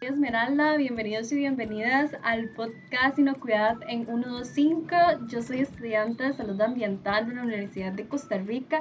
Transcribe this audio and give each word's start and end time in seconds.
Esmeralda, 0.00 0.76
bienvenidos 0.76 1.30
y 1.30 1.36
bienvenidas 1.36 2.10
al 2.24 2.48
podcast 2.48 3.20
Inocuidad 3.20 3.76
en 3.86 4.06
125. 4.06 4.96
Yo 5.28 5.40
soy 5.42 5.60
estudiante 5.60 6.24
de 6.24 6.32
salud 6.32 6.60
ambiental 6.60 7.28
de 7.28 7.36
la 7.36 7.42
Universidad 7.42 7.92
de 7.92 8.08
Costa 8.08 8.38
Rica 8.38 8.80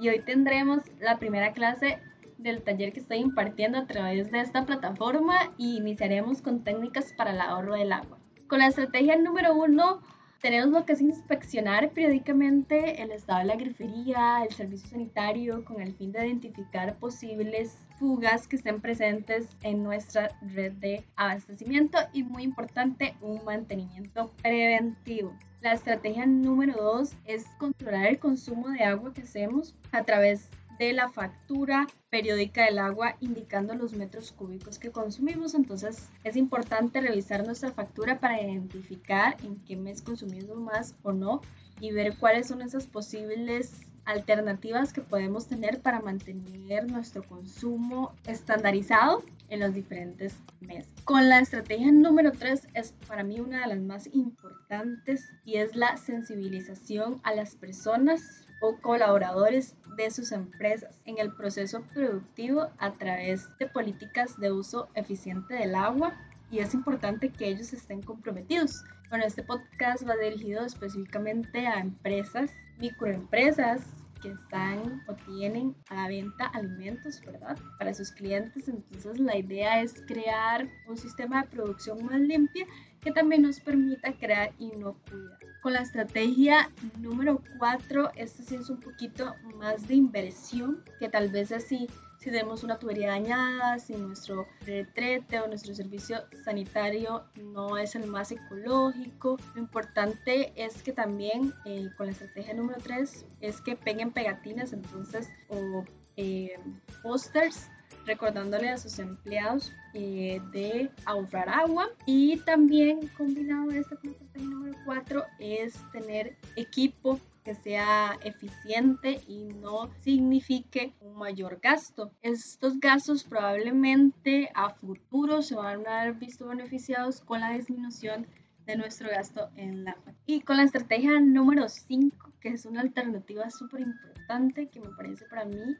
y 0.00 0.08
hoy 0.08 0.20
tendremos 0.20 0.80
la 0.98 1.18
primera 1.18 1.52
clase 1.52 1.98
del 2.38 2.62
taller 2.62 2.94
que 2.94 3.00
estoy 3.00 3.18
impartiendo 3.18 3.76
a 3.76 3.86
través 3.86 4.30
de 4.32 4.40
esta 4.40 4.64
plataforma 4.64 5.52
y 5.58 5.76
iniciaremos 5.76 6.40
con 6.40 6.64
técnicas 6.64 7.12
para 7.12 7.32
el 7.32 7.40
ahorro 7.42 7.74
del 7.74 7.92
agua. 7.92 8.21
Con 8.52 8.58
la 8.58 8.66
estrategia 8.66 9.16
número 9.16 9.54
uno 9.54 10.02
tenemos 10.42 10.68
lo 10.68 10.84
que 10.84 10.92
es 10.92 11.00
inspeccionar 11.00 11.88
periódicamente 11.92 13.00
el 13.00 13.10
estado 13.10 13.38
de 13.38 13.46
la 13.46 13.56
grifería, 13.56 14.44
el 14.44 14.52
servicio 14.52 14.90
sanitario, 14.90 15.64
con 15.64 15.80
el 15.80 15.94
fin 15.94 16.12
de 16.12 16.26
identificar 16.26 16.98
posibles 16.98 17.78
fugas 17.98 18.46
que 18.46 18.56
estén 18.56 18.82
presentes 18.82 19.48
en 19.62 19.82
nuestra 19.82 20.36
red 20.42 20.72
de 20.72 21.02
abastecimiento 21.16 21.96
y 22.12 22.24
muy 22.24 22.42
importante, 22.42 23.14
un 23.22 23.42
mantenimiento 23.42 24.30
preventivo. 24.42 25.34
La 25.62 25.72
estrategia 25.72 26.26
número 26.26 26.74
dos 26.74 27.14
es 27.24 27.46
controlar 27.56 28.04
el 28.04 28.18
consumo 28.18 28.68
de 28.68 28.84
agua 28.84 29.14
que 29.14 29.22
hacemos 29.22 29.74
a 29.92 30.02
través 30.02 30.50
de 30.78 30.92
la 30.92 31.08
factura 31.08 31.86
periódica 32.10 32.64
del 32.64 32.78
agua 32.78 33.16
indicando 33.20 33.74
los 33.74 33.94
metros 33.94 34.32
cúbicos 34.32 34.78
que 34.78 34.90
consumimos. 34.90 35.54
Entonces 35.54 36.08
es 36.24 36.36
importante 36.36 37.00
revisar 37.00 37.44
nuestra 37.44 37.72
factura 37.72 38.20
para 38.20 38.40
identificar 38.40 39.36
en 39.44 39.56
qué 39.64 39.76
mes 39.76 40.02
consumimos 40.02 40.56
más 40.58 40.94
o 41.02 41.12
no 41.12 41.40
y 41.80 41.92
ver 41.92 42.16
cuáles 42.18 42.48
son 42.48 42.62
esas 42.62 42.86
posibles 42.86 43.86
alternativas 44.04 44.92
que 44.92 45.00
podemos 45.00 45.46
tener 45.46 45.80
para 45.80 46.00
mantener 46.00 46.90
nuestro 46.90 47.22
consumo 47.22 48.12
estandarizado 48.26 49.22
en 49.48 49.60
los 49.60 49.74
diferentes 49.74 50.34
meses. 50.60 50.90
Con 51.04 51.28
la 51.28 51.38
estrategia 51.38 51.92
número 51.92 52.32
3 52.32 52.68
es 52.74 52.92
para 53.06 53.22
mí 53.22 53.40
una 53.40 53.60
de 53.60 53.74
las 53.74 53.80
más 53.80 54.08
importantes 54.12 55.24
y 55.44 55.56
es 55.56 55.76
la 55.76 55.96
sensibilización 55.96 57.20
a 57.22 57.34
las 57.34 57.54
personas 57.54 58.48
o 58.62 58.76
colaboradores 58.80 59.76
de 59.96 60.10
sus 60.10 60.32
empresas 60.32 60.98
en 61.04 61.18
el 61.18 61.32
proceso 61.34 61.82
productivo 61.92 62.68
a 62.78 62.92
través 62.92 63.46
de 63.58 63.66
políticas 63.66 64.38
de 64.38 64.50
uso 64.50 64.88
eficiente 64.94 65.54
del 65.54 65.74
agua 65.74 66.14
y 66.50 66.60
es 66.60 66.72
importante 66.72 67.28
que 67.28 67.48
ellos 67.48 67.72
estén 67.72 68.00
comprometidos. 68.02 68.84
Bueno, 69.10 69.24
este 69.26 69.42
podcast 69.42 70.08
va 70.08 70.16
dirigido 70.16 70.64
específicamente 70.64 71.66
a 71.66 71.80
empresas, 71.80 72.50
microempresas 72.78 73.82
que 74.22 74.30
están 74.30 75.02
o 75.08 75.14
tienen 75.14 75.74
a 75.88 75.96
la 75.96 76.08
venta 76.08 76.46
alimentos, 76.46 77.20
¿verdad? 77.26 77.58
Para 77.78 77.92
sus 77.92 78.12
clientes. 78.12 78.68
Entonces 78.68 79.18
la 79.18 79.36
idea 79.36 79.82
es 79.82 80.02
crear 80.06 80.68
un 80.88 80.96
sistema 80.96 81.42
de 81.42 81.48
producción 81.48 82.04
más 82.06 82.20
limpia 82.20 82.66
que 83.02 83.12
también 83.12 83.42
nos 83.42 83.60
permita 83.60 84.12
crear 84.12 84.52
inocuidad. 84.58 85.38
Con 85.60 85.74
la 85.74 85.82
estrategia 85.82 86.70
número 86.98 87.42
4, 87.58 88.12
esta 88.16 88.42
sí 88.42 88.54
es 88.54 88.70
un 88.70 88.80
poquito 88.80 89.34
más 89.56 89.86
de 89.86 89.94
inversión, 89.94 90.82
que 90.98 91.08
tal 91.08 91.28
vez 91.28 91.52
así 91.52 91.88
si 92.22 92.30
tenemos 92.30 92.62
una 92.62 92.78
tubería 92.78 93.08
dañada, 93.08 93.80
si 93.80 93.94
nuestro 93.94 94.46
retrete 94.64 95.40
o 95.40 95.48
nuestro 95.48 95.74
servicio 95.74 96.18
sanitario 96.44 97.24
no 97.34 97.76
es 97.76 97.96
el 97.96 98.06
más 98.06 98.30
ecológico. 98.30 99.38
Lo 99.56 99.60
importante 99.60 100.52
es 100.54 100.84
que 100.84 100.92
también 100.92 101.52
eh, 101.64 101.90
con 101.96 102.06
la 102.06 102.12
estrategia 102.12 102.54
número 102.54 102.78
3 102.80 103.26
es 103.40 103.60
que 103.60 103.74
peguen 103.74 104.12
pegatinas 104.12 104.72
entonces 104.72 105.28
o 105.48 105.84
eh, 106.16 106.54
posters 107.02 107.68
recordándole 108.06 108.68
a 108.68 108.78
sus 108.78 108.98
empleados 108.98 109.72
eh, 109.94 110.40
de 110.52 110.90
ahorrar 111.04 111.48
agua 111.48 111.88
y 112.06 112.38
también 112.38 113.08
combinado 113.16 113.70
esto 113.70 113.98
con 113.98 114.10
estrategia 114.10 114.48
número 114.48 114.76
4 114.84 115.24
es 115.38 115.74
tener 115.92 116.36
equipo 116.56 117.20
que 117.44 117.54
sea 117.54 118.18
eficiente 118.22 119.20
y 119.26 119.52
no 119.54 119.90
signifique 120.02 120.94
un 121.00 121.16
mayor 121.16 121.58
gasto. 121.60 122.12
Estos 122.22 122.78
gastos 122.78 123.24
probablemente 123.24 124.50
a 124.54 124.70
futuro 124.70 125.42
se 125.42 125.56
van 125.56 125.86
a 125.88 126.04
ver 126.04 126.14
visto 126.14 126.46
beneficiados 126.46 127.20
con 127.20 127.40
la 127.40 127.52
disminución 127.52 128.26
de 128.66 128.76
nuestro 128.76 129.10
gasto 129.10 129.50
en 129.56 129.84
la 129.84 129.96
y 130.24 130.40
con 130.42 130.56
la 130.56 130.62
estrategia 130.62 131.18
número 131.20 131.68
5 131.68 132.32
que 132.40 132.50
es 132.50 132.64
una 132.64 132.80
alternativa 132.80 133.50
súper 133.50 133.80
importante 133.80 134.68
que 134.68 134.80
me 134.80 134.90
parece 134.90 135.24
para 135.26 135.44
mí 135.44 135.76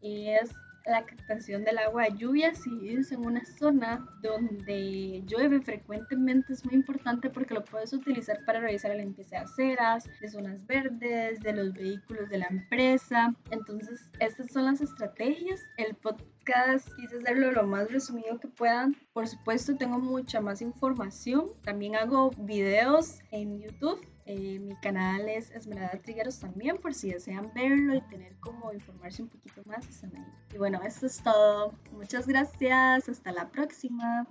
es 0.00 0.50
la 0.86 1.04
captación 1.04 1.64
del 1.64 1.78
agua 1.78 2.04
de 2.04 2.16
lluvia. 2.16 2.54
Si 2.54 2.70
vives 2.70 3.12
en 3.12 3.24
una 3.24 3.44
zona 3.44 4.06
donde 4.22 5.22
llueve 5.26 5.60
frecuentemente 5.60 6.52
es 6.52 6.64
muy 6.64 6.74
importante 6.74 7.30
porque 7.30 7.54
lo 7.54 7.64
puedes 7.64 7.92
utilizar 7.92 8.44
para 8.44 8.60
realizar 8.60 8.90
la 8.90 8.98
limpieza 8.98 9.36
de 9.36 9.42
aceras, 9.42 10.08
de 10.20 10.28
zonas 10.28 10.66
verdes, 10.66 11.40
de 11.40 11.52
los 11.52 11.72
vehículos 11.72 12.28
de 12.28 12.38
la 12.38 12.46
empresa. 12.46 13.34
Entonces, 13.50 14.10
estas 14.20 14.52
son 14.52 14.66
las 14.66 14.80
estrategias. 14.80 15.60
El 15.76 15.94
podcast 15.94 16.33
quise 16.44 17.16
hacerlo 17.16 17.52
lo 17.52 17.64
más 17.64 17.90
resumido 17.90 18.38
que 18.38 18.48
puedan. 18.48 18.96
Por 19.12 19.26
supuesto, 19.26 19.76
tengo 19.76 19.98
mucha 19.98 20.40
más 20.40 20.60
información. 20.60 21.52
También 21.62 21.96
hago 21.96 22.30
videos 22.38 23.20
en 23.30 23.60
YouTube 23.60 24.00
eh, 24.26 24.58
mi 24.58 24.74
canal 24.76 25.28
es 25.28 25.50
Esmeralda 25.50 25.98
Trigueros 25.98 26.40
también, 26.40 26.78
por 26.78 26.94
si 26.94 27.10
desean 27.10 27.52
verlo 27.54 27.94
y 27.94 28.00
tener 28.02 28.34
como 28.40 28.72
informarse 28.72 29.22
un 29.22 29.28
poquito 29.28 29.62
más, 29.66 29.86
Y 30.52 30.58
bueno, 30.58 30.80
esto 30.82 31.06
es 31.06 31.22
todo. 31.22 31.78
Muchas 31.92 32.26
gracias. 32.26 33.08
Hasta 33.08 33.32
la 33.32 33.50
próxima. 33.50 34.26